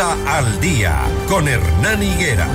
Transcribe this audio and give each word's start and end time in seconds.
Al 0.00 0.58
Día 0.58 1.02
con 1.28 1.46
Hernán 1.46 2.02
Higuera. 2.02 2.48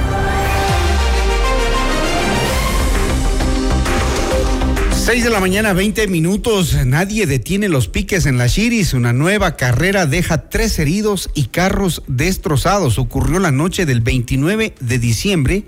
6 4.92 5.24
de 5.24 5.29
la 5.29 5.39
mañana, 5.39 5.73
20 5.73 6.08
minutos. 6.08 6.73
Nadie 6.85 7.27
detiene 7.27 7.69
los 7.69 7.89
piques 7.89 8.25
en 8.25 8.39
la 8.39 8.50
Chiris. 8.50 8.93
Una 8.93 9.13
nueva 9.13 9.55
carrera 9.55 10.07
deja 10.07 10.50
tres 10.50 10.79
heridos 10.79 11.29
y 11.36 11.45
carros 11.45 12.02
destrozados. 12.08 12.98
Ocurrió 12.98 13.38
la 13.38 13.52
noche 13.52 13.86
del 13.86 14.02
29 14.02 14.74
de 14.80 15.00
diciembre, 15.00 15.64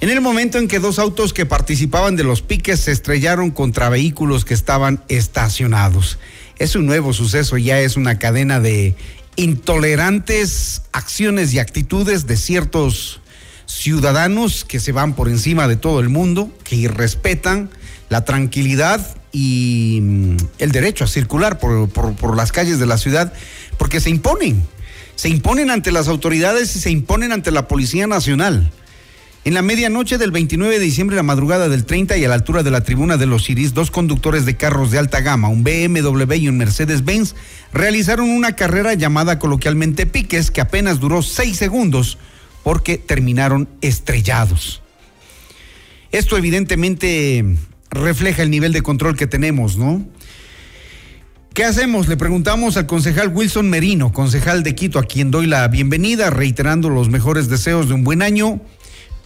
en 0.00 0.08
el 0.08 0.20
momento 0.20 0.58
en 0.58 0.68
que 0.68 0.78
dos 0.78 1.00
autos 1.00 1.32
que 1.32 1.46
participaban 1.46 2.14
de 2.14 2.22
los 2.22 2.42
piques 2.42 2.78
se 2.78 2.92
estrellaron 2.92 3.50
contra 3.50 3.88
vehículos 3.88 4.44
que 4.44 4.54
estaban 4.54 5.02
estacionados. 5.08 6.20
Es 6.58 6.76
un 6.76 6.86
nuevo 6.86 7.12
suceso, 7.12 7.58
ya 7.58 7.80
es 7.80 7.96
una 7.96 8.20
cadena 8.20 8.60
de 8.60 8.94
intolerantes 9.36 10.82
acciones 10.92 11.54
y 11.54 11.58
actitudes 11.58 12.26
de 12.26 12.36
ciertos 12.36 13.20
ciudadanos 13.66 14.64
que 14.64 14.80
se 14.80 14.92
van 14.92 15.14
por 15.14 15.28
encima 15.28 15.68
de 15.68 15.76
todo 15.76 16.00
el 16.00 16.08
mundo, 16.08 16.50
que 16.64 16.76
irrespetan 16.76 17.70
la 18.08 18.24
tranquilidad 18.24 19.16
y 19.32 20.00
mm, 20.02 20.36
el 20.58 20.72
derecho 20.72 21.04
a 21.04 21.06
circular 21.06 21.58
por, 21.58 22.36
las 22.36 22.52
calles 22.52 22.78
de 22.78 22.86
la 22.86 22.98
ciudad, 22.98 23.32
porque 23.78 24.00
se 24.00 24.10
imponen, 24.10 24.62
se 25.16 25.30
imponen 25.30 25.70
ante 25.70 25.92
las 25.92 26.08
autoridades 26.08 26.76
y 26.76 26.80
se 26.80 26.90
imponen 26.90 27.32
ante 27.32 27.50
la 27.50 27.68
Policía 27.68 28.06
Nacional. 28.06 28.70
En 29.44 29.54
la 29.54 29.62
medianoche 29.62 30.18
del 30.18 30.30
29 30.30 30.78
de 30.78 30.84
diciembre, 30.84 31.16
la 31.16 31.24
madrugada 31.24 31.68
del 31.68 31.84
30 31.84 32.16
y 32.16 32.24
a 32.24 32.28
la 32.28 32.34
altura 32.34 32.62
de 32.62 32.70
la 32.70 32.82
tribuna 32.82 33.16
de 33.16 33.26
los 33.26 33.50
Iris, 33.50 33.74
dos 33.74 33.90
conductores 33.90 34.46
de 34.46 34.56
carros 34.56 34.92
de 34.92 35.00
alta 35.00 35.20
gama, 35.20 35.48
un 35.48 35.64
BMW 35.64 36.32
y 36.34 36.48
un 36.48 36.58
Mercedes-Benz, 36.58 37.34
realizaron 37.72 38.30
una 38.30 38.54
carrera 38.54 38.94
llamada 38.94 39.40
coloquialmente 39.40 40.06
piques 40.06 40.52
que 40.52 40.60
apenas 40.60 41.00
duró 41.00 41.22
seis 41.22 41.56
segundos 41.56 42.18
porque 42.62 42.98
terminaron 42.98 43.68
estrellados. 43.80 44.80
Esto 46.12 46.38
evidentemente 46.38 47.44
refleja 47.90 48.44
el 48.44 48.50
nivel 48.50 48.72
de 48.72 48.82
control 48.82 49.16
que 49.16 49.26
tenemos, 49.26 49.76
¿no? 49.76 50.06
¿Qué 51.52 51.64
hacemos? 51.64 52.06
Le 52.06 52.16
preguntamos 52.16 52.76
al 52.76 52.86
concejal 52.86 53.28
Wilson 53.28 53.68
Merino, 53.68 54.12
concejal 54.12 54.62
de 54.62 54.76
Quito, 54.76 55.00
a 55.00 55.02
quien 55.02 55.32
doy 55.32 55.46
la 55.46 55.66
bienvenida, 55.66 56.30
reiterando 56.30 56.90
los 56.90 57.10
mejores 57.10 57.48
deseos 57.48 57.88
de 57.88 57.94
un 57.94 58.04
buen 58.04 58.22
año, 58.22 58.60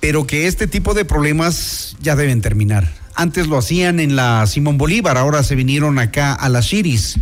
pero 0.01 0.27
que 0.27 0.47
este 0.47 0.67
tipo 0.67 0.95
de 0.95 1.05
problemas 1.05 1.97
ya 2.01 2.17
deben 2.17 2.41
terminar. 2.41 2.93
Antes 3.15 3.47
lo 3.47 3.57
hacían 3.57 4.01
en 4.01 4.17
la 4.17 4.47
Simón 4.47 4.79
Bolívar, 4.79 5.17
ahora 5.17 5.43
se 5.43 5.55
vinieron 5.55 5.99
acá 5.99 6.35
a 6.35 6.49
la 6.49 6.61
Chiris. 6.61 7.19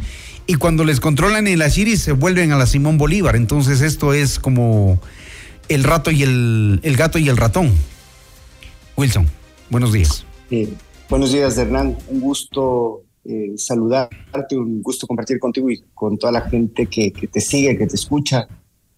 Y 0.46 0.54
cuando 0.54 0.84
les 0.84 1.00
controlan 1.00 1.46
en 1.46 1.58
la 1.58 1.70
Chiris 1.70 2.02
se 2.02 2.12
vuelven 2.12 2.52
a 2.52 2.58
la 2.58 2.66
Simón 2.66 2.98
Bolívar. 2.98 3.36
Entonces 3.36 3.80
esto 3.80 4.12
es 4.12 4.38
como 4.38 5.00
el 5.68 5.84
rato 5.84 6.10
y 6.10 6.22
el, 6.22 6.80
el 6.82 6.96
gato 6.96 7.18
y 7.18 7.28
el 7.28 7.36
ratón. 7.36 7.72
Wilson, 8.96 9.28
buenos 9.70 9.92
días. 9.92 10.24
Buenos 11.08 11.32
días, 11.32 11.56
Hernán. 11.58 11.96
Un 12.08 12.20
gusto 12.20 13.02
eh, 13.24 13.52
saludarte, 13.56 14.56
un 14.56 14.82
gusto 14.82 15.06
compartir 15.06 15.38
contigo 15.38 15.70
y 15.70 15.82
con 15.94 16.18
toda 16.18 16.32
la 16.32 16.42
gente 16.42 16.86
que, 16.86 17.10
te 17.10 17.40
sigue, 17.40 17.76
que 17.76 17.86
te 17.86 17.96
escucha. 17.96 18.46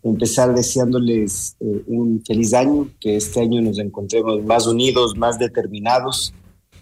Empezar 0.02 0.55
deseándoles 0.55 1.56
eh, 1.61 1.83
un 1.86 2.22
feliz 2.25 2.55
año, 2.55 2.89
que 3.00 3.16
este 3.16 3.41
año 3.41 3.61
nos 3.61 3.78
encontremos 3.78 4.44
más 4.44 4.66
unidos, 4.66 5.16
más 5.16 5.39
determinados 5.39 6.33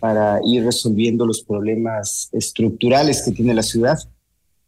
para 0.01 0.41
ir 0.45 0.65
resolviendo 0.65 1.25
los 1.25 1.43
problemas 1.43 2.29
estructurales 2.33 3.23
que 3.23 3.33
tiene 3.33 3.55
la 3.55 3.63
ciudad. 3.63 3.99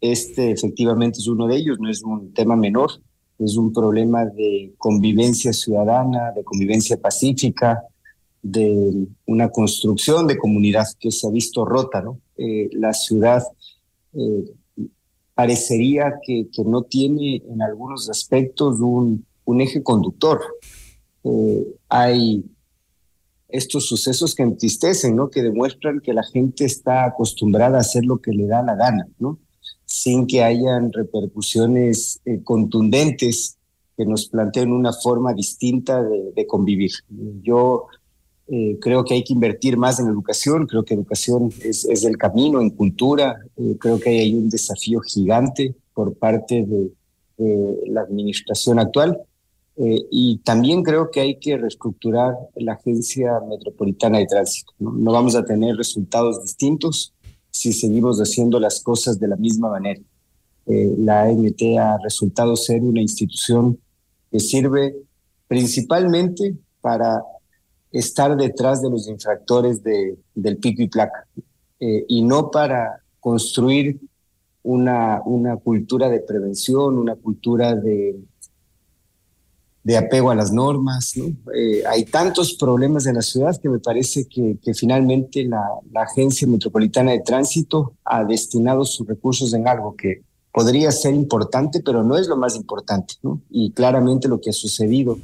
Este 0.00 0.50
efectivamente 0.50 1.18
es 1.18 1.28
uno 1.28 1.46
de 1.46 1.56
ellos, 1.56 1.78
no 1.78 1.90
es 1.90 2.02
un 2.02 2.32
tema 2.32 2.56
menor, 2.56 2.90
es 3.38 3.56
un 3.56 3.72
problema 3.72 4.24
de 4.24 4.74
convivencia 4.78 5.52
ciudadana, 5.52 6.32
de 6.32 6.42
convivencia 6.42 6.96
pacífica, 6.96 7.82
de 8.42 9.08
una 9.26 9.50
construcción 9.50 10.26
de 10.26 10.38
comunidad 10.38 10.86
que 10.98 11.10
se 11.10 11.26
ha 11.26 11.30
visto 11.30 11.64
rota, 11.64 12.00
¿no? 12.00 12.20
Eh, 12.36 12.68
la 12.72 12.92
ciudad 12.92 13.42
eh, 14.14 14.44
parecería 15.36 16.14
que, 16.22 16.48
que, 16.50 16.64
no 16.64 16.82
tiene 16.82 17.42
en 17.46 17.60
algunos 17.60 18.08
aspectos 18.08 18.80
un, 18.80 19.26
un 19.44 19.60
eje 19.60 19.82
conductor. 19.82 20.40
Eh, 21.24 21.66
hay 21.90 22.42
estos 23.46 23.86
sucesos 23.86 24.34
que 24.34 24.42
entristecen, 24.42 25.14
¿no? 25.14 25.28
Que 25.28 25.42
demuestran 25.42 26.00
que 26.00 26.14
la 26.14 26.22
gente 26.24 26.64
está 26.64 27.04
acostumbrada 27.04 27.76
a 27.76 27.82
hacer 27.82 28.06
lo 28.06 28.18
que 28.22 28.32
le 28.32 28.46
da 28.46 28.62
la 28.62 28.76
gana, 28.76 29.06
¿no? 29.18 29.38
Sin 29.84 30.26
que 30.26 30.42
hayan 30.42 30.90
repercusiones 30.90 32.22
contundentes 32.42 33.58
que 33.94 34.06
nos 34.06 34.28
planteen 34.28 34.72
una 34.72 34.94
forma 34.94 35.34
distinta 35.34 36.02
de, 36.02 36.32
de 36.34 36.46
convivir. 36.46 36.92
Yo 37.42 37.88
eh, 38.48 38.78
creo 38.80 39.04
que 39.04 39.14
hay 39.14 39.24
que 39.24 39.32
invertir 39.32 39.76
más 39.76 39.98
en 39.98 40.06
educación, 40.06 40.68
creo 40.68 40.84
que 40.84 40.94
educación 40.94 41.52
es, 41.64 41.84
es 41.84 42.04
el 42.04 42.16
camino, 42.16 42.60
en 42.60 42.70
cultura, 42.70 43.40
eh, 43.56 43.76
creo 43.80 43.98
que 43.98 44.10
hay 44.10 44.34
un 44.34 44.48
desafío 44.48 45.00
gigante 45.00 45.74
por 45.92 46.14
parte 46.14 46.64
de, 46.66 46.90
la 47.88 48.00
administración 48.00 48.78
actual 48.78 49.20
eh, 49.76 50.06
y 50.10 50.38
también 50.38 50.82
creo 50.82 51.10
que 51.10 51.20
hay 51.20 51.38
que 51.38 51.58
reestructurar 51.58 52.32
la 52.54 52.72
Agencia 52.72 53.40
Metropolitana 53.46 54.16
de 54.16 54.26
Tránsito. 54.26 54.72
¿no? 54.78 54.92
no 54.92 55.12
vamos 55.12 55.36
a 55.36 55.44
tener 55.44 55.76
resultados 55.76 56.42
distintos 56.42 57.12
si 57.50 57.74
seguimos 57.74 58.18
haciendo 58.20 58.58
las 58.58 58.82
cosas 58.82 59.20
de 59.20 59.28
la 59.28 59.36
misma 59.36 59.68
manera. 59.68 60.00
la 60.64 61.24
AMT 61.24 61.60
ha 61.78 61.98
resultado 62.02 62.56
ser 62.56 62.80
una 62.80 63.02
institución 63.02 63.78
que 64.30 64.40
sirve 64.40 64.96
principalmente 65.46 66.56
para 66.80 67.22
estar 67.92 68.36
detrás 68.36 68.82
de 68.82 68.90
los 68.90 69.08
infractores 69.08 69.82
de, 69.82 70.18
del 70.34 70.58
pico 70.58 70.82
y 70.82 70.88
placa 70.88 71.26
eh, 71.80 72.04
y 72.08 72.22
no 72.22 72.50
para 72.50 73.00
construir 73.20 73.98
una, 74.62 75.22
una 75.24 75.56
cultura 75.56 76.08
de 76.08 76.20
prevención, 76.20 76.98
una 76.98 77.14
cultura 77.14 77.74
de, 77.74 78.16
de 79.84 79.96
apego 79.96 80.30
a 80.30 80.34
las 80.34 80.52
normas. 80.52 81.14
Eh, 81.16 81.84
hay 81.88 82.04
tantos 82.06 82.54
problemas 82.54 83.06
en 83.06 83.14
la 83.14 83.22
ciudad 83.22 83.56
que 83.60 83.68
me 83.68 83.78
parece 83.78 84.26
que, 84.26 84.58
que 84.60 84.74
finalmente 84.74 85.44
la, 85.44 85.62
la, 85.92 86.02
Agencia 86.02 86.48
Metropolitana 86.48 87.12
de 87.12 87.20
Tránsito 87.20 87.94
ha 88.04 88.24
destinado 88.24 88.84
sus 88.84 89.06
recursos 89.06 89.54
en 89.54 89.68
algo 89.68 89.94
que 89.94 90.22
podría 90.50 90.90
ser 90.90 91.14
importante, 91.14 91.80
pero 91.84 92.02
no 92.02 92.16
es 92.16 92.26
lo 92.26 92.36
más 92.36 92.56
importante. 92.56 93.14
¿no? 93.22 93.40
Y 93.48 93.70
claramente 93.70 94.26
lo 94.26 94.40
que 94.40 94.50
ha 94.50 94.52
sucedido 94.52 95.18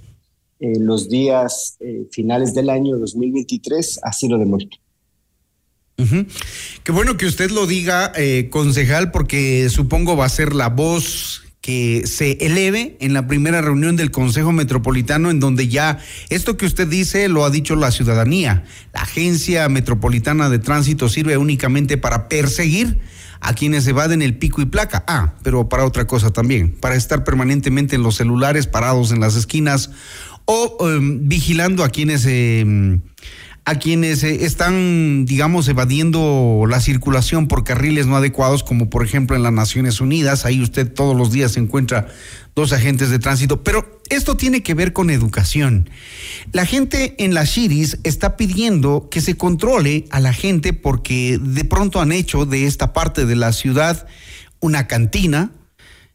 en 0.62 0.86
los 0.86 1.08
días 1.08 1.76
eh, 1.80 2.06
finales 2.12 2.54
del 2.54 2.70
año 2.70 2.96
2023 2.96 3.98
así 4.02 4.28
lo 4.28 4.38
demuestra. 4.38 4.78
Qué 6.82 6.90
bueno 6.90 7.16
que 7.16 7.26
usted 7.26 7.50
lo 7.50 7.66
diga, 7.66 8.12
eh, 8.16 8.48
concejal, 8.50 9.12
porque 9.12 9.68
supongo 9.70 10.16
va 10.16 10.24
a 10.24 10.30
ser 10.30 10.52
la 10.52 10.68
voz 10.68 11.42
que 11.60 12.02
se 12.06 12.32
eleve 12.44 12.96
en 12.98 13.14
la 13.14 13.28
primera 13.28 13.60
reunión 13.60 13.94
del 13.94 14.10
Consejo 14.10 14.50
Metropolitano, 14.50 15.30
en 15.30 15.38
donde 15.38 15.68
ya 15.68 15.98
esto 16.28 16.56
que 16.56 16.66
usted 16.66 16.88
dice 16.88 17.28
lo 17.28 17.44
ha 17.44 17.50
dicho 17.50 17.76
la 17.76 17.92
ciudadanía. 17.92 18.64
La 18.92 19.02
Agencia 19.02 19.68
Metropolitana 19.68 20.48
de 20.48 20.58
Tránsito 20.58 21.08
sirve 21.08 21.36
únicamente 21.36 21.98
para 21.98 22.28
perseguir 22.28 22.98
a 23.42 23.54
quienes 23.54 23.86
evaden 23.86 24.22
el 24.22 24.38
pico 24.38 24.60
y 24.62 24.66
placa. 24.66 25.04
Ah, 25.06 25.34
pero 25.42 25.68
para 25.68 25.84
otra 25.84 26.06
cosa 26.06 26.30
también, 26.32 26.72
para 26.80 26.96
estar 26.96 27.22
permanentemente 27.22 27.96
en 27.96 28.02
los 28.02 28.16
celulares, 28.16 28.66
parados 28.66 29.12
en 29.12 29.20
las 29.20 29.36
esquinas 29.36 29.90
o 30.44 30.76
em, 30.88 31.28
vigilando 31.28 31.84
a 31.84 31.88
quienes 31.88 32.26
em, 32.26 33.00
a 33.64 33.76
quienes 33.76 34.24
eh, 34.24 34.44
están, 34.44 35.24
digamos, 35.24 35.68
evadiendo 35.68 36.64
la 36.68 36.80
circulación 36.80 37.46
por 37.46 37.62
carriles 37.62 38.06
no 38.06 38.16
adecuados, 38.16 38.64
como 38.64 38.90
por 38.90 39.04
ejemplo 39.04 39.36
en 39.36 39.42
las 39.42 39.52
Naciones 39.52 40.00
Unidas. 40.00 40.44
Ahí 40.44 40.60
usted 40.60 40.92
todos 40.92 41.16
los 41.16 41.30
días 41.30 41.56
encuentra 41.56 42.08
dos 42.56 42.72
agentes 42.72 43.10
de 43.10 43.18
tránsito. 43.18 43.62
Pero 43.62 44.00
esto 44.10 44.36
tiene 44.36 44.62
que 44.62 44.74
ver 44.74 44.92
con 44.92 45.10
educación. 45.10 45.88
La 46.52 46.66
gente 46.66 47.14
en 47.18 47.34
las 47.34 47.52
Chiris 47.52 47.98
está 48.02 48.36
pidiendo 48.36 49.08
que 49.10 49.20
se 49.20 49.36
controle 49.36 50.06
a 50.10 50.18
la 50.18 50.32
gente 50.32 50.72
porque 50.72 51.38
de 51.40 51.64
pronto 51.64 52.00
han 52.00 52.12
hecho 52.12 52.46
de 52.46 52.66
esta 52.66 52.92
parte 52.92 53.26
de 53.26 53.36
la 53.36 53.52
ciudad 53.52 54.06
una 54.60 54.86
cantina, 54.86 55.52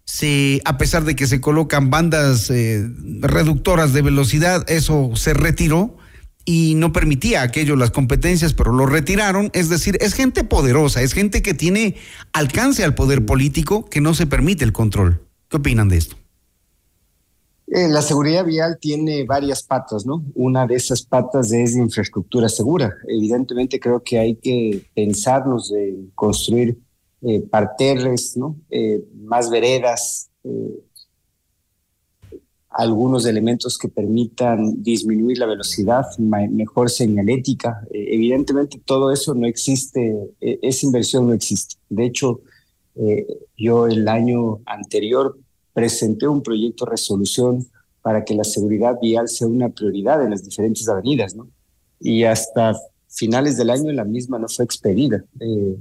se, 0.07 0.61
a 0.63 0.77
pesar 0.77 1.03
de 1.03 1.15
que 1.15 1.27
se 1.27 1.41
colocan 1.41 1.89
bandas 1.89 2.49
eh, 2.49 2.89
reductoras 3.19 3.91
de 3.91 4.01
velocidad, 4.01 4.63
eso 4.69 5.11
se 5.15 5.33
retiró 5.33 5.97
y 6.45 6.75
no 6.75 6.93
permitía 6.93 7.41
aquello 7.41 7.75
las 7.75 7.91
competencias, 7.91 8.53
pero 8.53 8.71
lo 8.71 8.85
retiraron. 8.85 9.51
Es 9.53 9.67
decir, 9.67 9.97
es 9.99 10.13
gente 10.13 10.45
poderosa, 10.45 11.01
es 11.01 11.13
gente 11.13 11.41
que 11.41 11.53
tiene 11.53 11.95
alcance 12.31 12.85
al 12.85 12.95
poder 12.95 13.25
político 13.25 13.89
que 13.89 13.99
no 13.99 14.13
se 14.13 14.25
permite 14.25 14.63
el 14.63 14.71
control. 14.71 15.21
¿Qué 15.49 15.57
opinan 15.57 15.89
de 15.89 15.97
esto? 15.97 16.15
Eh, 17.67 17.89
la 17.89 18.01
seguridad 18.01 18.45
vial 18.45 18.77
tiene 18.79 19.25
varias 19.25 19.61
patas, 19.61 20.05
¿no? 20.05 20.23
Una 20.35 20.65
de 20.65 20.75
esas 20.75 21.01
patas 21.01 21.51
es 21.51 21.75
infraestructura 21.75 22.47
segura. 22.47 22.95
Evidentemente 23.09 23.77
creo 23.77 24.01
que 24.01 24.17
hay 24.17 24.35
que 24.37 24.85
pensarnos 24.95 25.73
en 25.73 26.11
construir 26.15 26.77
eh, 27.21 27.41
parterres, 27.41 28.37
¿no? 28.37 28.55
Eh, 28.69 29.03
más 29.15 29.49
veredas, 29.49 30.29
eh, 30.43 30.83
algunos 32.77 33.25
elementos 33.25 33.75
que 33.75 33.87
permitan 33.87 34.83
disminuir 34.83 35.39
la 35.39 35.47
velocidad, 35.47 36.05
mejor 36.19 36.91
señalética. 36.91 37.81
Eh, 37.91 38.09
evidentemente 38.11 38.79
todo 38.85 39.11
eso 39.11 39.33
no 39.33 39.47
existe, 39.47 40.15
e, 40.39 40.59
esa 40.61 40.85
inversión 40.85 41.27
no 41.27 41.33
existe. 41.33 41.75
De 41.89 42.05
hecho, 42.05 42.41
eh, 42.95 43.25
yo 43.57 43.87
el 43.87 44.07
año 44.07 44.59
anterior 44.67 45.39
presenté 45.73 46.27
un 46.27 46.43
proyecto 46.43 46.85
de 46.85 46.91
resolución 46.91 47.67
para 48.03 48.23
que 48.23 48.35
la 48.35 48.43
seguridad 48.43 48.99
vial 49.01 49.27
sea 49.27 49.47
una 49.47 49.69
prioridad 49.69 50.23
en 50.23 50.29
las 50.29 50.43
diferentes 50.43 50.87
avenidas, 50.87 51.35
¿no? 51.35 51.47
Y 51.99 52.25
hasta 52.25 52.75
finales 53.09 53.57
del 53.57 53.71
año 53.71 53.91
la 53.91 54.05
misma 54.05 54.37
no 54.37 54.47
fue 54.47 54.65
expedida. 54.65 55.23
Eh, 55.39 55.77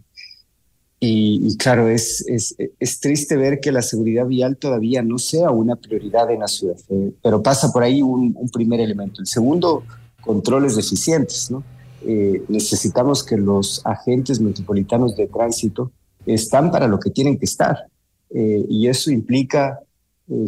y, 1.09 1.57
claro, 1.57 1.89
es, 1.89 2.25
es, 2.27 2.57
es, 2.59 3.01
triste 3.01 3.37
ver 3.37 3.61
que 3.61 3.71
la 3.71 3.83
seguridad 3.83 4.27
vial 4.27 4.57
todavía 4.57 5.03
no 5.03 5.19
sea 5.19 5.51
una 5.51 5.77
prioridad 5.77 6.31
en 6.31 6.41
la 6.41 6.49
ciudad, 6.49 6.77
eh, 6.89 7.13
pero 7.23 7.43
pasa 7.43 7.73
por 7.73 7.83
ahí 7.83 8.03
un, 8.03 8.35
un, 8.37 8.49
primer 8.49 8.81
elemento. 8.81 9.21
El 9.21 9.27
segundo, 9.27 9.85
controles 10.21 10.77
eficientes. 10.77 11.51
¿no? 11.51 11.63
Eh, 12.05 12.43
necesitamos 12.49 13.23
que 13.23 13.37
los 13.37 13.81
agentes 13.85 14.41
metropolitanos 14.41 15.17
de 15.17 15.27
tránsito 15.29 15.93
están 16.25 16.71
para 16.71 16.89
lo 16.89 16.99
que 16.99 17.11
tienen 17.11 17.39
que 17.39 17.45
estar. 17.45 17.87
Eh, 18.31 18.65
y 18.69 18.89
eso 18.89 19.11
implica 19.11 19.81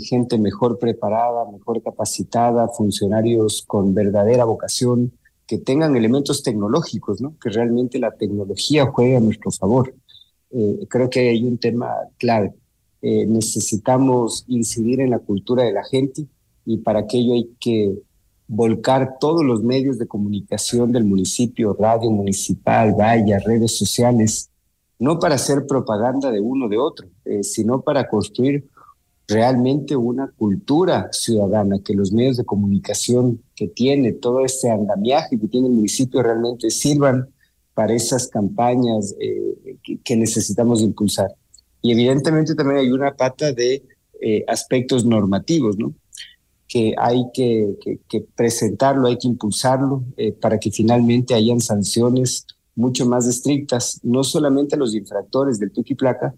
gente 0.00 0.38
mejor 0.38 0.81
preparada, 0.81 1.49
mejor 1.52 1.81
capacitada, 1.84 2.66
funcionarios 2.66 3.62
con 3.64 3.94
verdadera 3.94 4.44
vocación, 4.44 5.12
que 5.46 5.58
tengan 5.58 5.96
elementos 5.96 6.43
tecnológicos, 6.43 7.20
¿no? 7.20 7.34
que 7.40 7.49
realmente 7.49 8.00
la 8.00 8.11
tecnología 8.11 8.87
juegue 8.87 9.16
a 9.16 9.20
nuestro 9.20 9.52
favor. 9.52 9.94
Eh, 10.50 10.86
creo 10.88 11.10
que 11.10 11.28
hay 11.28 11.44
un 11.44 11.58
tema 11.58 11.90
clave. 12.18 12.54
Eh, 13.00 13.26
necesitamos 13.26 14.44
incidir 14.48 15.00
en 15.00 15.10
la 15.10 15.18
cultura 15.18 15.64
de 15.64 15.72
la 15.72 15.84
gente 15.84 16.26
y 16.64 16.78
para 16.78 17.00
aquello 17.00 17.34
hay 17.34 17.50
que 17.60 17.96
volcar 18.48 19.18
todos 19.20 19.44
los 19.44 19.62
medios 19.62 19.98
de 19.98 20.06
comunicación 20.06 20.90
del 20.90 21.04
municipio, 21.04 21.76
radio 21.78 22.10
municipal, 22.10 22.94
valla, 22.98 23.38
redes 23.38 23.76
sociales, 23.76 24.50
no 24.98 25.18
para 25.18 25.36
hacer 25.36 25.66
propaganda 25.66 26.32
de 26.32 26.40
uno 26.40 26.68
de 26.68 26.78
otro, 26.78 27.08
eh, 27.24 27.44
sino 27.44 27.82
para 27.82 28.08
construir 28.08 28.66
realmente 29.28 29.94
una 29.94 30.32
cultura 30.36 31.08
ciudadana, 31.12 31.78
que 31.84 31.94
los 31.94 32.10
medios 32.12 32.38
de 32.38 32.46
comunicación 32.46 33.42
que 33.54 33.68
tiene, 33.68 34.12
todo 34.12 34.44
este 34.44 34.70
andamiaje 34.70 35.38
que 35.38 35.46
tiene 35.46 35.68
el 35.68 35.74
municipio 35.74 36.22
realmente 36.22 36.70
sirvan 36.70 37.28
para 37.78 37.94
esas 37.94 38.26
campañas 38.26 39.14
eh, 39.20 39.76
que, 40.02 40.16
necesitamos 40.16 40.82
impulsar. 40.82 41.30
Y 41.80 41.92
evidentemente 41.92 42.56
también 42.56 42.80
hay 42.80 42.90
una 42.90 43.14
pata 43.14 43.52
de 43.52 43.84
eh, 44.20 44.44
aspectos 44.48 45.04
normativos, 45.04 45.78
¿no? 45.78 45.94
que 46.66 46.96
hay 46.98 47.26
que, 47.32 47.76
presentarlo, 48.34 49.06
hay 49.06 49.16
que 49.16 49.28
impulsarlo 49.28 50.02
eh, 50.16 50.32
para 50.32 50.58
que 50.58 50.72
finalmente 50.72 51.34
hayan 51.34 51.60
sanciones 51.60 52.48
mucho 52.75 53.06
más 53.06 53.28
estrictas, 53.28 54.00
no 54.02 54.25
solamente 54.25 54.75
a 54.75 54.78
los 54.78 54.92
infractores 54.92 55.60
del 55.60 55.70
tuki 55.70 55.94
placa, 55.94 56.34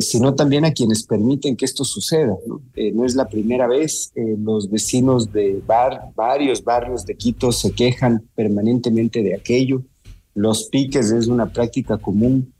sino 0.00 0.34
también 0.34 0.64
a 0.64 0.72
quienes 0.72 1.04
permiten 1.04 1.56
que 1.56 1.64
esto 1.64 1.84
suceda. 1.84 2.36
No, 2.46 2.60
no 2.94 3.04
es 3.04 3.14
la 3.14 3.28
primera 3.28 3.68
vez, 3.68 4.12
los 4.16 4.68
vecinos 4.68 5.30
de 5.30 5.62
bar, 5.64 6.10
varios 6.16 6.64
barrios 6.64 7.06
de 7.06 7.14
Quito 7.14 7.52
se 7.52 7.70
quejan 7.70 8.24
permanentemente 8.34 9.22
de 9.22 9.36
aquello. 9.36 9.84
Los 10.38 10.68
piques 10.68 11.10
es 11.10 11.26
una 11.26 11.52
práctica 11.52 11.98
común 11.98 12.52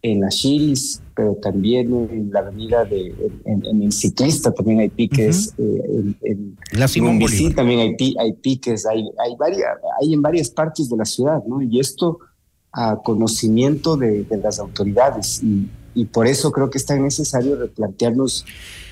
en 0.00 0.20
las 0.20 0.36
Chiris, 0.36 1.02
pero 1.16 1.34
también 1.42 1.92
en 1.92 2.30
la 2.30 2.38
avenida 2.38 2.84
de, 2.84 3.12
en, 3.44 3.82
el 3.82 3.90
ciclista 3.90 4.54
también 4.54 4.78
hay 4.78 4.90
piques, 4.90 5.52
eh, 5.58 6.14
en, 6.22 6.56
la 6.70 6.86
Simón 6.86 7.18
también 7.56 7.80
hay, 7.80 8.14
hay 8.16 8.32
piques, 8.34 8.86
hay, 8.86 9.08
hay, 9.18 9.34
varias, 9.36 9.66
hay 10.00 10.14
en 10.14 10.22
varias 10.22 10.50
partes 10.50 10.88
de 10.88 10.96
la 10.96 11.04
ciudad, 11.04 11.42
¿no? 11.48 11.60
Y 11.60 11.80
esto 11.80 12.20
a 12.70 12.96
conocimiento 13.02 13.96
de, 13.96 14.22
de 14.22 14.36
las 14.36 14.60
autoridades. 14.60 15.42
Y, 15.42 15.68
y 15.96 16.04
por 16.04 16.28
eso 16.28 16.52
creo 16.52 16.70
que 16.70 16.78
es 16.78 16.86
tan 16.86 17.02
necesario 17.02 17.56
replantearnos 17.56 18.44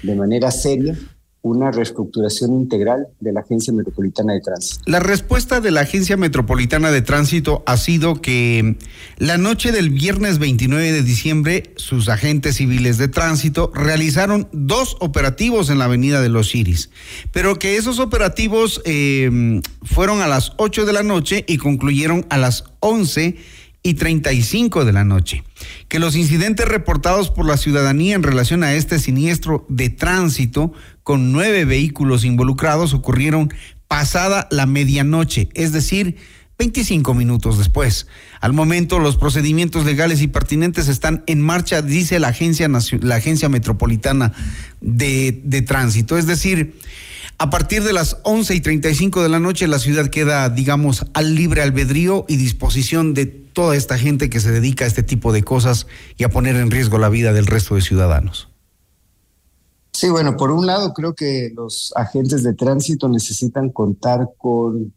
de 0.02 0.16
manera 0.16 0.50
seria 0.50 0.98
una 1.44 1.70
reestructuración 1.70 2.54
integral 2.54 3.06
de 3.20 3.32
la 3.32 3.40
Agencia 3.40 3.70
Metropolitana 3.72 4.32
de 4.32 4.40
Tránsito. 4.40 4.82
La 4.86 4.98
respuesta 4.98 5.60
de 5.60 5.70
la 5.70 5.82
Agencia 5.82 6.16
Metropolitana 6.16 6.90
de 6.90 7.02
Tránsito 7.02 7.62
ha 7.66 7.76
sido 7.76 8.22
que 8.22 8.76
la 9.18 9.36
noche 9.36 9.70
del 9.70 9.90
viernes 9.90 10.38
29 10.38 10.92
de 10.92 11.02
diciembre 11.02 11.74
sus 11.76 12.08
agentes 12.08 12.56
civiles 12.56 12.96
de 12.96 13.08
tránsito 13.08 13.70
realizaron 13.74 14.48
dos 14.52 14.96
operativos 15.00 15.68
en 15.68 15.78
la 15.78 15.84
Avenida 15.84 16.22
de 16.22 16.30
los 16.30 16.54
Iris, 16.54 16.88
pero 17.30 17.58
que 17.58 17.76
esos 17.76 17.98
operativos 17.98 18.80
eh, 18.86 19.60
fueron 19.82 20.22
a 20.22 20.26
las 20.26 20.52
8 20.56 20.86
de 20.86 20.92
la 20.94 21.02
noche 21.02 21.44
y 21.46 21.58
concluyeron 21.58 22.24
a 22.30 22.38
las 22.38 22.64
11 22.80 23.36
y 23.86 23.94
35 23.94 24.86
de 24.86 24.92
la 24.92 25.04
noche. 25.04 25.44
Que 25.88 26.00
los 26.00 26.16
incidentes 26.16 26.66
reportados 26.66 27.30
por 27.30 27.46
la 27.46 27.58
ciudadanía 27.58 28.16
en 28.16 28.22
relación 28.22 28.64
a 28.64 28.72
este 28.72 28.98
siniestro 28.98 29.66
de 29.68 29.90
tránsito 29.90 30.72
con 31.04 31.32
nueve 31.32 31.66
vehículos 31.66 32.24
involucrados 32.24 32.94
ocurrieron 32.94 33.52
pasada 33.86 34.48
la 34.50 34.64
medianoche, 34.64 35.50
es 35.54 35.72
decir, 35.72 36.16
25 36.58 37.12
minutos 37.14 37.58
después. 37.58 38.06
Al 38.40 38.54
momento, 38.54 38.98
los 38.98 39.16
procedimientos 39.16 39.84
legales 39.84 40.22
y 40.22 40.28
pertinentes 40.28 40.88
están 40.88 41.22
en 41.26 41.42
marcha, 41.42 41.82
dice 41.82 42.18
la 42.20 42.28
Agencia, 42.28 42.68
la 43.00 43.16
agencia 43.16 43.48
Metropolitana 43.50 44.32
de, 44.80 45.42
de 45.44 45.62
Tránsito. 45.62 46.16
Es 46.16 46.26
decir, 46.26 46.80
a 47.44 47.50
partir 47.50 47.84
de 47.84 47.92
las 47.92 48.16
11 48.22 48.54
y 48.54 48.60
35 48.62 49.22
de 49.22 49.28
la 49.28 49.38
noche, 49.38 49.68
la 49.68 49.78
ciudad 49.78 50.08
queda, 50.08 50.48
digamos, 50.48 51.04
al 51.12 51.34
libre 51.34 51.60
albedrío 51.60 52.24
y 52.26 52.38
disposición 52.38 53.12
de 53.12 53.26
toda 53.26 53.76
esta 53.76 53.98
gente 53.98 54.30
que 54.30 54.40
se 54.40 54.50
dedica 54.50 54.86
a 54.86 54.88
este 54.88 55.02
tipo 55.02 55.30
de 55.30 55.42
cosas 55.42 55.86
y 56.16 56.24
a 56.24 56.30
poner 56.30 56.56
en 56.56 56.70
riesgo 56.70 56.96
la 56.96 57.10
vida 57.10 57.34
del 57.34 57.44
resto 57.44 57.74
de 57.74 57.82
ciudadanos. 57.82 58.48
Sí, 59.92 60.08
bueno, 60.08 60.38
por 60.38 60.52
un 60.52 60.64
lado 60.64 60.94
creo 60.94 61.14
que 61.14 61.52
los 61.54 61.92
agentes 61.96 62.44
de 62.44 62.54
tránsito 62.54 63.10
necesitan 63.10 63.68
contar 63.68 64.26
con, 64.38 64.94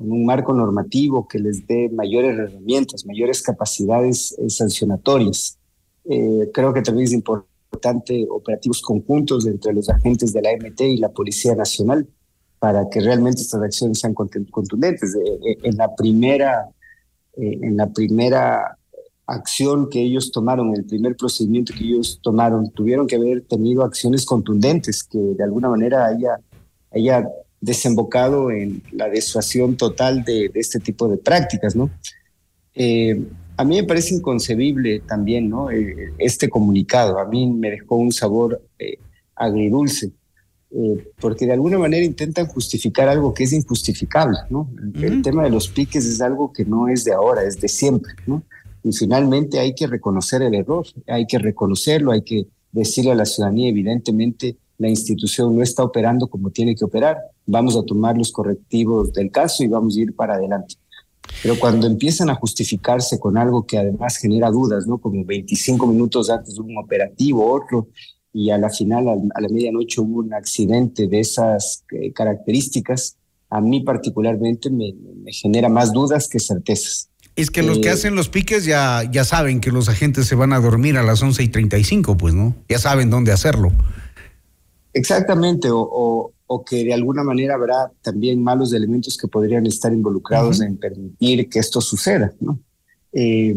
un 0.00 0.26
marco 0.26 0.52
normativo 0.52 1.28
que 1.28 1.38
les 1.38 1.68
dé 1.68 1.88
mayores 1.88 2.36
herramientas, 2.36 3.06
mayores 3.06 3.42
capacidades 3.42 4.32
eh, 4.32 4.50
sancionatorias. 4.50 5.56
Eh, 6.04 6.50
creo 6.52 6.74
que 6.74 6.82
también 6.82 7.06
es 7.06 7.12
importante 7.12 7.49
operativos 8.28 8.82
conjuntos 8.82 9.46
entre 9.46 9.72
los 9.72 9.88
agentes 9.88 10.32
de 10.32 10.42
la 10.42 10.50
MT 10.52 10.80
y 10.82 10.96
la 10.96 11.10
Policía 11.10 11.54
Nacional 11.54 12.06
para 12.58 12.88
que 12.90 13.00
realmente 13.00 13.42
estas 13.42 13.62
acciones 13.62 14.00
sean 14.00 14.14
contundentes. 14.14 15.14
Eh, 15.14 15.56
en 15.62 15.76
la 15.76 15.94
primera, 15.94 16.68
en 17.36 17.76
la 17.76 17.86
primera 17.88 18.76
acción 19.30 19.88
que 19.88 20.00
ellos 20.00 20.32
tomaron, 20.32 20.74
el 20.74 20.84
primer 20.84 21.16
procedimiento 21.16 21.72
que 21.72 21.84
ellos 21.84 22.18
tomaron, 22.22 22.70
tuvieron 22.70 23.06
que 23.06 23.16
haber 23.16 23.42
tenido 23.42 23.84
acciones 23.84 24.24
contundentes 24.24 25.04
que 25.04 25.18
de 25.18 25.44
alguna 25.44 25.68
manera 25.68 26.06
haya, 26.06 26.40
haya 26.92 27.28
desembocado 27.60 28.50
en 28.50 28.82
la 28.90 29.08
desuasión 29.08 29.76
total 29.76 30.24
de, 30.24 30.50
este 30.54 30.80
tipo 30.80 31.08
de 31.08 31.16
prácticas, 31.16 31.76
¿no? 31.76 31.90
Eh, 32.74 33.24
a 33.60 33.64
mí 33.64 33.76
me 33.76 33.84
parece 33.84 34.14
inconcebible 34.14 35.00
también, 35.00 35.48
¿no? 35.48 35.70
Eh, 35.70 36.12
este 36.18 36.48
comunicado, 36.48 37.18
a 37.18 37.26
mí 37.26 37.46
me 37.46 37.70
dejó 37.70 37.96
un 37.96 38.12
sabor 38.12 38.62
eh, 38.78 38.98
agridulce, 39.34 40.12
porque 41.20 41.46
de 41.46 41.52
alguna 41.52 41.78
manera 41.78 42.04
intentan 42.04 42.46
justificar 42.46 43.08
algo 43.08 43.34
que 43.34 43.42
es 43.42 43.52
injustificable, 43.52 44.38
¿no? 44.50 44.70
El 44.94 45.20
tema 45.20 45.42
de 45.42 45.50
los 45.50 45.68
piques 45.68 46.06
es 46.06 46.20
algo 46.20 46.52
que 46.52 46.64
no 46.64 46.86
es 46.86 47.04
de 47.04 47.12
ahora, 47.12 47.42
es 47.42 47.60
de 47.60 47.68
siempre, 47.68 48.12
¿no? 48.26 48.44
y 48.82 48.92
finalmente 48.92 49.58
hay 49.58 49.74
que 49.74 49.86
reconocer 49.86 50.42
el 50.42 50.54
error, 50.54 50.86
hay 51.06 51.26
que 51.26 51.38
reconocerlo, 51.38 52.12
hay 52.12 52.22
que 52.22 52.46
decirle 52.72 53.12
a 53.12 53.14
la 53.14 53.24
ciudadanía, 53.24 53.68
evidentemente 53.68 54.56
la 54.78 54.88
institución 54.88 55.54
no 55.54 55.62
está 55.62 55.84
operando 55.84 56.28
como 56.28 56.50
tiene 56.50 56.74
que 56.74 56.84
operar, 56.84 57.18
vamos 57.46 57.76
a 57.76 57.82
tomar 57.82 58.16
los 58.16 58.32
correctivos 58.32 59.12
del 59.12 59.30
caso 59.30 59.62
y 59.62 59.68
vamos 59.68 59.96
a 59.96 60.00
ir 60.00 60.14
para 60.14 60.34
adelante. 60.34 60.76
Pero 61.42 61.58
cuando 61.58 61.86
empiezan 61.86 62.30
a 62.30 62.34
justificarse 62.34 63.18
con 63.18 63.38
algo 63.38 63.66
que 63.66 63.78
además 63.78 64.16
genera 64.16 64.50
dudas, 64.50 64.86
¿no? 64.86 64.98
Como 64.98 65.24
25 65.24 65.86
minutos 65.86 66.30
antes 66.30 66.54
de 66.54 66.60
un 66.60 66.76
operativo, 66.76 67.50
otro, 67.52 67.88
y 68.32 68.50
a 68.50 68.58
la 68.58 68.70
final, 68.70 69.08
a 69.08 69.40
la 69.40 69.48
medianoche, 69.48 70.00
hubo 70.00 70.20
un 70.20 70.34
accidente 70.34 71.08
de 71.08 71.20
esas 71.20 71.84
eh, 71.92 72.12
características, 72.12 73.16
a 73.48 73.60
mí 73.60 73.80
particularmente 73.82 74.70
me 74.70 74.94
genera 75.32 75.68
más 75.68 75.92
dudas 75.92 76.28
que 76.28 76.38
certezas. 76.38 77.10
Es 77.36 77.50
que 77.50 77.62
los 77.62 77.78
que 77.78 77.88
hacen 77.88 78.14
los 78.14 78.28
piques 78.28 78.64
ya, 78.64 79.08
ya 79.10 79.24
saben 79.24 79.60
que 79.60 79.70
los 79.70 79.88
agentes 79.88 80.26
se 80.26 80.34
van 80.34 80.52
a 80.52 80.60
dormir 80.60 80.98
a 80.98 81.02
las 81.02 81.22
11 81.22 81.42
y 81.42 81.48
35, 81.48 82.16
pues, 82.16 82.34
¿no? 82.34 82.54
Ya 82.68 82.78
saben 82.78 83.08
dónde 83.08 83.32
hacerlo. 83.32 83.72
Exactamente, 84.92 85.70
o, 85.70 85.80
o, 85.80 86.32
que 86.58 86.84
de 86.84 86.92
alguna 86.92 87.22
manera 87.22 87.54
habrá 87.54 87.92
también 88.02 88.42
malos 88.42 88.72
elementos 88.72 89.16
que 89.16 89.28
podrían 89.28 89.66
estar 89.66 89.92
involucrados 89.92 90.60
en 90.60 90.76
permitir 90.76 91.48
que 91.48 91.60
esto 91.60 91.80
suceda, 91.80 92.32
¿no? 92.40 92.58
Eh, 93.12 93.54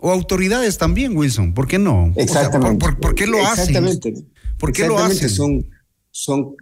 o 0.00 0.10
autoridades 0.10 0.78
también, 0.78 1.16
Wilson, 1.16 1.52
¿por 1.52 1.66
qué 1.66 1.78
no? 1.78 2.12
Exactamente. 2.14 2.86
¿por, 3.00 3.14
qué 3.14 3.26
lo 3.26 3.38
hacen? 3.38 3.76
Exactamente. 3.76 4.14
¿Por 4.58 4.72
qué 4.72 4.86
lo 4.86 4.98
hacen? 4.98 5.28
Son, 5.28 5.66
son 6.10 6.56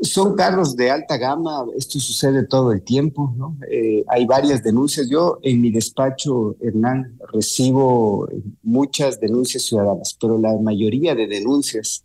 Son 0.00 0.36
carros 0.36 0.76
de 0.76 0.92
alta 0.92 1.16
gama, 1.16 1.64
esto 1.76 1.98
sucede 1.98 2.46
todo 2.46 2.72
el 2.72 2.82
tiempo, 2.82 3.34
¿no? 3.36 3.56
Eh, 3.68 4.04
hay 4.06 4.26
varias 4.26 4.62
denuncias. 4.62 5.08
Yo 5.10 5.40
en 5.42 5.60
mi 5.60 5.72
despacho, 5.72 6.54
Hernán, 6.60 7.18
recibo 7.32 8.28
muchas 8.62 9.18
denuncias 9.18 9.64
ciudadanas, 9.64 10.16
pero 10.20 10.38
la 10.38 10.56
mayoría 10.58 11.16
de 11.16 11.26
denuncias 11.26 12.04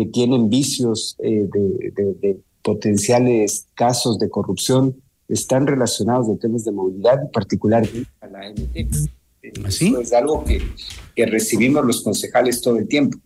que 0.00 0.06
tienen 0.06 0.48
vicios 0.48 1.14
eh, 1.18 1.46
de, 1.52 2.38
potenciales 2.62 3.66
casos 3.74 4.18
de 4.18 4.30
corrupción 4.30 4.96
están 5.28 5.66
relacionados 5.66 6.26
a 6.30 6.38
temas 6.38 6.64
de 6.64 6.72
movilidad, 6.72 7.30
particularmente 7.32 8.08
a 8.22 8.26
la 8.28 8.50
MT. 8.50 9.66
¿Así? 9.66 9.88
¿Ah, 9.88 9.90
Eso 9.90 10.00
es 10.00 10.12
algo 10.14 10.42
que, 10.44 10.62
que 11.14 11.26
recibimos 11.26 11.84
los 11.84 12.02
concejales 12.02 12.62
todo 12.62 12.78
el 12.78 12.88
tiempo. 12.88 13.18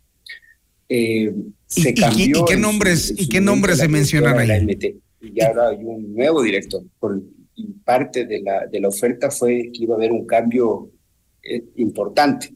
Eh, 0.88 1.32
se 1.66 1.90
¿Y, 1.90 1.94
cambió 1.94 2.40
¿Y, 2.40 2.44
qué 2.44 2.56
nombres, 2.56 3.14
¿y 3.16 3.28
qué 3.28 3.40
nombres 3.40 3.78
se 3.78 3.86
mencionan 3.86 4.36
ahí? 4.38 5.00
Y 5.20 5.40
ahora 5.40 5.68
hay 5.68 5.84
un 5.84 6.12
nuevo 6.12 6.42
director. 6.42 6.82
Por, 6.98 7.22
y 7.54 7.66
parte 7.84 8.26
de 8.26 8.40
la, 8.40 8.66
de 8.66 8.80
la 8.80 8.88
oferta 8.88 9.30
fue 9.30 9.70
que 9.72 9.84
iba 9.84 9.94
a 9.94 9.96
haber 9.96 10.10
un 10.10 10.26
cambio 10.26 10.90
eh, 11.44 11.62
importante. 11.76 12.52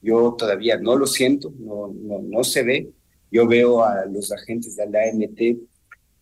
Yo 0.00 0.34
todavía 0.38 0.78
no 0.78 0.96
lo 0.96 1.06
siento, 1.06 1.52
no, 1.58 1.92
no, 1.94 2.20
no 2.22 2.44
se 2.44 2.62
ve. 2.62 2.88
Yo 3.30 3.46
veo 3.46 3.84
a 3.84 4.06
los 4.06 4.32
agentes 4.32 4.76
de 4.76 4.88
la 4.88 5.00
AMT 5.10 5.58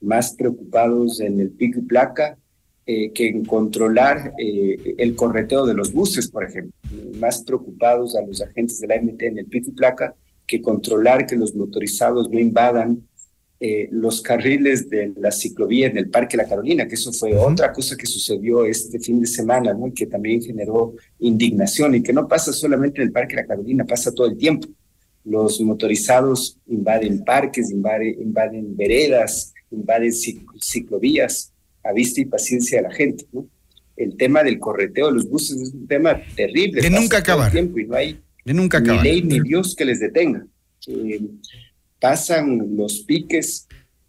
más 0.00 0.34
preocupados 0.34 1.20
en 1.20 1.40
el 1.40 1.50
pico 1.50 1.80
y 1.80 1.82
placa 1.82 2.38
eh, 2.84 3.10
que 3.12 3.28
en 3.28 3.44
controlar 3.44 4.32
el 4.38 5.16
correteo 5.16 5.66
de 5.66 5.74
los 5.74 5.92
buses, 5.92 6.30
por 6.30 6.44
ejemplo. 6.44 6.72
Más 7.18 7.42
preocupados 7.42 8.14
a 8.14 8.22
los 8.22 8.40
agentes 8.40 8.80
de 8.80 8.86
la 8.86 8.96
AMT 8.96 9.22
en 9.22 9.38
el 9.38 9.46
pico 9.46 9.70
y 9.70 9.74
placa 9.74 10.14
que 10.46 10.62
controlar 10.62 11.26
que 11.26 11.36
los 11.36 11.54
motorizados 11.54 12.30
no 12.30 12.38
invadan 12.38 13.02
eh, 13.58 13.88
los 13.90 14.20
carriles 14.20 14.90
de 14.90 15.14
la 15.16 15.32
ciclovía 15.32 15.86
en 15.86 15.96
el 15.96 16.10
Parque 16.10 16.36
La 16.36 16.46
Carolina, 16.46 16.86
que 16.86 16.94
eso 16.94 17.10
fue 17.10 17.34
otra 17.34 17.72
cosa 17.72 17.96
que 17.96 18.06
sucedió 18.06 18.66
este 18.66 19.00
fin 19.00 19.18
de 19.18 19.26
semana, 19.26 19.72
¿no? 19.72 19.92
que 19.94 20.04
también 20.04 20.42
generó 20.42 20.94
indignación 21.20 21.94
y 21.94 22.02
que 22.02 22.12
no 22.12 22.28
pasa 22.28 22.52
solamente 22.52 23.00
en 23.00 23.08
el 23.08 23.12
Parque 23.12 23.34
La 23.34 23.46
Carolina, 23.46 23.86
pasa 23.86 24.12
todo 24.12 24.26
el 24.26 24.36
tiempo. 24.36 24.68
Los 25.26 25.60
motorizados 25.60 26.58
invaden 26.66 27.24
parques, 27.24 27.70
invaden, 27.70 28.22
invaden 28.22 28.76
veredas, 28.76 29.52
invaden 29.70 30.12
ciclovías 30.12 31.52
a 31.82 31.92
vista 31.92 32.20
y 32.20 32.24
paciencia 32.24 32.78
de 32.78 32.88
la 32.88 32.94
gente. 32.94 33.26
¿no? 33.32 33.46
El 33.96 34.16
tema 34.16 34.42
del 34.42 34.58
correteo 34.58 35.08
de 35.08 35.14
los 35.14 35.28
buses 35.28 35.60
es 35.60 35.72
un 35.74 35.86
tema 35.86 36.18
terrible. 36.36 36.80
De 36.80 36.90
nunca 36.90 37.18
acabar. 37.18 37.50
Tiempo 37.52 37.78
y 37.78 37.86
no 37.86 37.96
hay 37.96 38.20
de 38.46 38.54
nunca 38.54 38.78
Ni 38.78 38.96
ley 39.02 39.22
ni 39.22 39.40
Dios 39.40 39.74
que 39.74 39.84
les 39.84 39.98
detenga. 39.98 40.46
Eh, 40.86 41.20
pasan 42.00 42.76
los 42.76 43.00
piques 43.00 43.66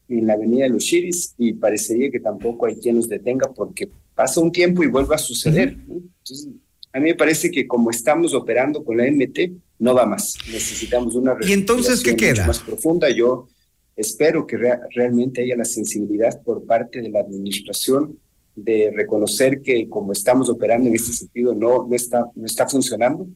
en 0.08 0.28
la 0.28 0.34
avenida 0.34 0.66
de 0.66 0.70
los 0.70 0.84
Chiris 0.84 1.34
y 1.40 1.54
parecería 1.54 2.12
que 2.12 2.20
tampoco 2.20 2.68
hay 2.68 2.76
quien 2.76 2.98
los 2.98 3.10
detenga 3.10 3.52
porque 3.52 3.90
pasa 4.14 4.40
un 4.40 4.52
tiempo 4.52 4.84
y 4.84 4.88
vuelve 4.88 5.16
a 5.16 5.18
suceder. 5.18 5.76
Entonces, 5.90 6.50
a 6.98 7.00
mí 7.00 7.10
me 7.10 7.16
parece 7.16 7.52
que 7.52 7.68
como 7.68 7.92
estamos 7.92 8.34
operando 8.34 8.84
con 8.84 8.98
la 8.98 9.06
MT, 9.06 9.52
no 9.80 9.94
va 9.94 10.08
más. 10.08 10.36
Necesitamos 10.52 11.14
una 11.14 11.38
¿Y 11.42 11.54
entonces 11.54 12.02
qué 12.02 12.16
queda? 12.16 12.48
más 12.48 12.60
profunda. 12.60 13.08
Yo 13.12 13.48
espero 13.96 14.48
que 14.48 14.58
realmente 14.58 15.44
haya 15.44 15.56
la 15.56 15.66
sensibilidad 15.66 16.42
por 16.42 16.66
parte 16.66 17.00
de 17.00 17.10
la 17.10 17.20
administración 17.20 18.18
de 18.56 18.92
reconocer 18.96 19.62
que 19.62 19.88
como 19.88 20.12
estamos 20.12 20.50
operando 20.50 20.90
en 20.90 20.96
este 20.96 21.14
sentido 21.14 21.54
no, 21.54 21.88
no, 21.88 21.96
está, 21.96 22.26
no 22.34 22.46
está 22.48 22.68
funcionando 22.68 23.28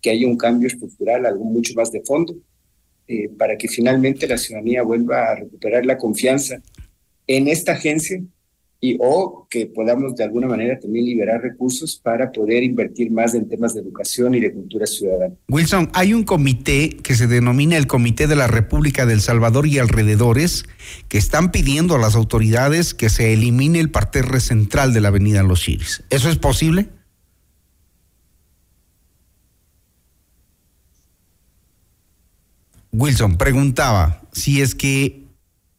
que 0.00 0.10
haya 0.10 0.28
un 0.28 0.36
cambio 0.36 0.68
estructural, 0.68 1.26
algo 1.26 1.42
mucho 1.42 1.74
más 1.74 1.90
de 1.90 2.02
fondo, 2.02 2.36
eh, 3.08 3.28
para 3.36 3.58
que 3.58 3.66
finalmente 3.66 4.28
la 4.28 4.38
ciudadanía 4.38 4.84
vuelva 4.84 5.32
a 5.32 5.34
recuperar 5.34 5.84
la 5.84 5.98
confianza 5.98 6.62
en 7.26 7.48
esta 7.48 7.72
agencia 7.72 8.22
y 8.80 8.96
o 9.00 9.46
que 9.50 9.66
podamos 9.66 10.14
de 10.14 10.24
alguna 10.24 10.46
manera 10.46 10.78
también 10.78 11.04
liberar 11.04 11.42
recursos 11.42 11.96
para 11.96 12.30
poder 12.30 12.62
invertir 12.62 13.10
más 13.10 13.34
en 13.34 13.48
temas 13.48 13.74
de 13.74 13.80
educación 13.80 14.34
y 14.36 14.40
de 14.40 14.52
cultura 14.52 14.86
ciudadana. 14.86 15.34
Wilson, 15.48 15.90
hay 15.94 16.14
un 16.14 16.22
comité 16.22 16.90
que 16.90 17.14
se 17.14 17.26
denomina 17.26 17.76
el 17.76 17.88
Comité 17.88 18.28
de 18.28 18.36
la 18.36 18.46
República 18.46 19.04
del 19.04 19.20
Salvador 19.20 19.66
y 19.66 19.78
alrededores 19.78 20.64
que 21.08 21.18
están 21.18 21.50
pidiendo 21.50 21.96
a 21.96 21.98
las 21.98 22.14
autoridades 22.14 22.94
que 22.94 23.08
se 23.08 23.32
elimine 23.32 23.80
el 23.80 23.90
parterre 23.90 24.38
central 24.38 24.92
de 24.92 25.00
la 25.00 25.08
Avenida 25.08 25.42
Los 25.42 25.62
Chiris. 25.62 26.04
¿Eso 26.10 26.30
es 26.30 26.36
posible? 26.36 26.88
Wilson 32.92 33.38
preguntaba 33.38 34.22
si 34.32 34.60
es 34.60 34.74
que 34.74 35.24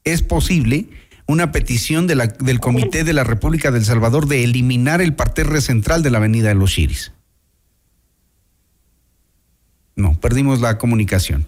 es 0.03 0.21
posible 0.21 0.89
una 1.29 1.51
petición 1.51 2.07
la, 2.07 2.25
del 2.25 2.59
Comité 2.59 3.03
de 3.03 3.13
la 3.13 3.23
República 3.23 3.69
del 3.69 3.85
Salvador 3.85 4.27
de 4.27 4.43
eliminar 4.43 4.99
el 4.99 5.13
parterre 5.13 5.61
central 5.61 6.01
de 6.01 6.09
la 6.09 6.17
Avenida 6.17 6.47
de 6.47 6.55
los 6.55 6.71
Chiris. 6.71 7.11
No, 9.95 10.19
perdimos 10.19 10.59
la 10.59 10.79
comunicación. 10.79 11.45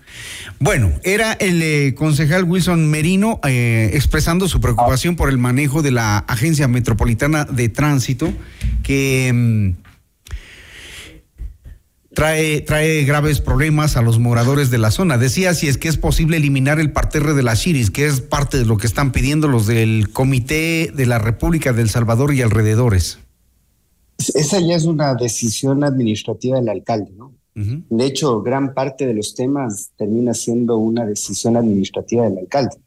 Bueno, 0.59 0.91
era 1.03 1.33
el 1.33 1.63
eh, 1.63 1.95
concejal 1.95 2.43
Wilson 2.43 2.91
Merino 2.91 3.39
eh, 3.43 3.89
expresando 3.93 4.47
su 4.47 4.61
preocupación 4.61 5.15
por 5.15 5.29
el 5.29 5.39
manejo 5.39 5.81
de 5.81 5.89
la 5.89 6.19
Agencia 6.19 6.67
Metropolitana 6.67 7.45
de 7.45 7.67
Tránsito, 7.69 8.31
que 8.83 9.31
mm, 9.33 9.90
trae, 12.21 12.61
trae 12.61 13.03
graves 13.03 13.41
problemas 13.41 13.97
a 13.97 14.03
los 14.03 14.19
moradores 14.19 14.69
de 14.69 14.77
la 14.77 14.91
zona. 14.91 15.17
Decía 15.17 15.55
si 15.55 15.67
es 15.67 15.79
que 15.79 15.87
es 15.87 15.97
posible 15.97 16.37
eliminar 16.37 16.79
el 16.79 16.91
parterre 16.91 17.33
de 17.33 17.41
la 17.41 17.55
Chiris, 17.55 17.89
que 17.89 18.05
es 18.05 18.21
parte 18.21 18.59
de 18.59 18.65
lo 18.65 18.77
que 18.77 18.85
están 18.85 19.11
pidiendo 19.11 19.47
los 19.47 19.65
del 19.65 20.11
Comité 20.13 20.91
de 20.95 21.07
la 21.07 21.17
República 21.17 21.73
del 21.73 21.89
Salvador 21.89 22.31
y 22.35 22.43
alrededores. 22.43 23.17
Esa 24.19 24.59
ya 24.59 24.75
es 24.75 24.85
una 24.85 25.15
decisión 25.15 25.83
administrativa 25.83 26.59
del 26.59 26.69
alcalde, 26.69 27.11
¿no? 27.17 27.33
De 27.55 28.05
hecho, 28.05 28.43
gran 28.43 28.75
parte 28.75 29.07
de 29.07 29.15
los 29.15 29.33
temas 29.33 29.89
termina 29.97 30.35
siendo 30.35 30.77
una 30.77 31.07
decisión 31.07 31.57
administrativa 31.57 32.29
del 32.29 32.37
alcalde. 32.37 32.77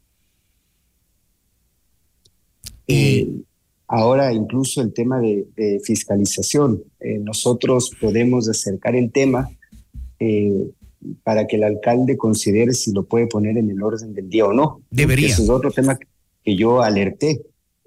Eh, 2.87 3.27
Ahora 3.87 4.33
incluso 4.33 4.81
el 4.81 4.93
tema 4.93 5.19
de, 5.19 5.79
fiscalización. 5.83 6.83
Eh, 6.99 7.19
nosotros 7.19 7.91
podemos 7.99 8.49
acercar 8.49 8.95
el 8.95 9.11
tema 9.11 9.49
eh, 10.19 10.71
para 11.23 11.45
que 11.45 11.57
el 11.57 11.63
alcalde 11.63 12.17
considere 12.17 12.73
si 12.73 12.91
lo 12.91 13.03
puede 13.03 13.27
poner 13.27 13.57
en 13.57 13.69
el 13.69 13.81
orden 13.83 14.13
del 14.13 14.29
día 14.29 14.45
o 14.45 14.53
no. 14.53 14.81
Debería. 14.89 15.27
Ese 15.27 15.43
es 15.43 15.49
otro 15.49 15.71
tema 15.71 15.97
que 16.43 16.55
yo 16.55 16.81
alerté. 16.81 17.41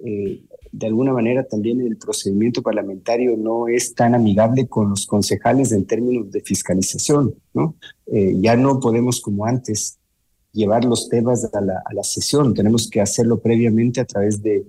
Eh, 0.05 0.43
de 0.71 0.87
alguna 0.87 1.13
manera 1.13 1.45
también 1.45 1.81
el 1.81 1.97
procedimiento 1.97 2.63
parlamentario 2.63 3.37
no 3.37 3.67
es 3.67 3.95
tan 3.95 4.15
amigable 4.15 4.69
con 4.69 4.91
los 4.91 5.07
concejales 5.07 5.73
en 5.73 5.87
términos 5.87 6.31
de 6.31 6.43
fiscalización, 6.43 7.35
¿no? 7.55 7.75
ya 8.07 8.55
no 8.55 8.79
podemos 8.79 9.23
como 9.23 9.47
antes 9.47 9.99
llevar 10.53 10.85
los 10.85 11.09
temas 11.09 11.49
a 11.53 11.61
la, 11.63 11.83
a 11.85 11.95
la 11.95 12.03
sesión, 12.03 12.53
tenemos 12.53 12.89
que 12.89 13.01
hacerlo 13.01 13.41
previamente 13.41 14.01
a 14.01 14.05
través 14.05 14.43
de, 14.43 14.67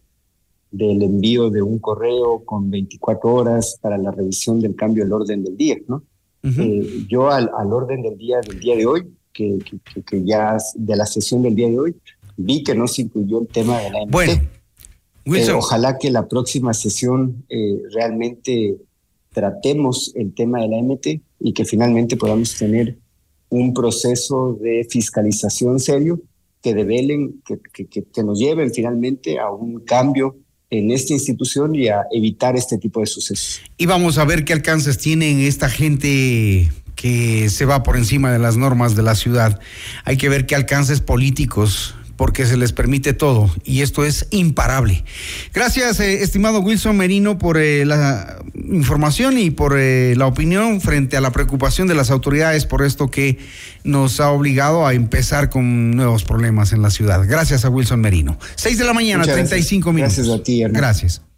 del 0.72 1.02
envío 1.02 1.50
de 1.50 1.62
un 1.62 1.80
correo 1.80 2.44
con 2.46 2.70
24 2.70 3.34
horas 3.34 3.78
para 3.82 3.98
la 3.98 4.12
revisión 4.12 4.60
del 4.60 4.76
cambio 4.76 5.04
del 5.04 5.14
orden 5.14 5.44
del 5.44 5.58
día, 5.58 5.78
¿no? 5.88 6.04
Eh, 6.42 7.06
yo 7.10 7.30
al, 7.30 7.52
al, 7.58 7.74
orden 7.74 8.02
del 8.02 8.18
día 8.18 8.40
del 8.40 8.60
día 8.60 8.78
de 8.78 8.86
hoy, 8.86 9.14
que, 9.34 9.58
que, 10.06 10.24
ya 10.24 10.58
de 10.76 10.96
la 10.96 11.06
sesión 11.06 11.42
del 11.42 11.54
día 11.54 11.68
de 11.68 11.80
hoy, 11.80 11.96
vi 12.38 12.64
que 12.64 12.76
no 12.76 12.88
se 12.88 13.02
incluyó 13.02 13.42
el 13.42 13.48
tema 13.48 13.78
de 13.80 13.90
la 13.90 14.06
MT. 14.06 14.12
Bueno, 15.26 15.46
eh, 15.46 15.52
ojalá 15.52 15.98
que 15.98 16.10
la 16.12 16.28
próxima 16.28 16.74
sesión 16.74 17.44
eh, 17.50 17.82
realmente 17.92 18.78
tratemos 19.34 20.14
el 20.16 20.34
tema 20.34 20.62
de 20.62 20.70
la 20.70 20.82
MT 20.82 21.08
y 21.42 21.54
que 21.54 21.66
finalmente 21.66 22.16
podamos 22.16 22.58
tener 22.58 22.98
un 23.50 23.74
proceso 23.74 24.54
de 24.62 24.88
fiscalización 24.90 25.80
serio 25.80 26.22
que 26.62 26.74
develen, 26.74 27.42
que, 27.46 27.60
que, 27.88 28.04
que 28.04 28.24
nos 28.24 28.40
lleven 28.40 28.72
finalmente 28.72 29.40
a 29.40 29.52
un 29.52 29.82
cambio 29.82 30.38
en 30.70 30.92
esta 30.92 31.14
institución 31.14 31.76
y 31.76 31.88
a 31.88 32.04
evitar 32.12 32.56
este 32.56 32.78
tipo 32.78 33.00
de 33.00 33.08
sucesos. 33.08 33.62
Y 33.78 33.86
vamos 33.86 34.18
a 34.18 34.26
ver 34.26 34.46
qué 34.46 34.54
alcances 34.54 34.98
tienen 34.98 35.40
esta 35.40 35.70
gente 35.70 36.72
que 36.96 37.50
se 37.50 37.66
va 37.66 37.84
por 37.84 37.98
encima 37.98 38.32
de 38.32 38.40
las 38.40 38.58
normas 38.58 38.96
de 38.96 39.04
la 39.04 39.16
ciudad. 39.16 39.60
Hay 40.04 40.18
que 40.18 40.30
ver 40.30 40.46
qué 40.46 40.56
alcances 40.56 41.00
políticos 41.02 41.96
porque 42.20 42.46
se 42.46 42.58
les 42.58 42.74
permite 42.74 43.14
todo 43.14 43.50
y 43.64 43.80
esto 43.80 44.04
es 44.04 44.28
imparable. 44.32 45.06
Gracias, 45.54 46.02
eh, 46.02 46.22
estimado 46.22 46.60
Wilson 46.60 46.98
Merino, 46.98 47.38
por 47.38 47.58
eh, 47.58 47.86
la 47.86 48.44
información 48.54 49.38
y 49.38 49.52
por 49.52 49.80
eh, 49.80 50.16
la 50.18 50.28
opinión 50.28 50.82
frente 50.82 51.16
a 51.16 51.22
la 51.22 51.32
preocupación 51.32 51.88
de 51.88 51.96
las 51.96 52.12
autoridades 52.12 52.66
por 52.66 52.84
esto 52.84 53.10
que 53.10 53.38
nos 53.86 54.20
ha 54.20 54.32
obligado 54.32 54.86
a 54.86 54.94
empezar 54.96 55.50
con 55.50 55.92
nuevos 55.92 56.26
problemas 56.26 56.74
en 56.74 56.82
la 56.82 56.90
ciudad. 56.90 57.26
Gracias 57.26 57.64
a 57.64 57.70
Wilson 57.70 58.02
Merino. 58.02 58.38
Seis 58.56 58.78
de 58.78 58.84
la 58.84 58.92
mañana, 58.92 59.24
treinta 59.24 59.58
y 59.58 59.64
cinco 59.64 59.94
minutos. 59.94 60.18
Gracias 60.18 60.38
a 60.38 60.44
ti, 60.44 60.62
Gracias. 60.64 61.29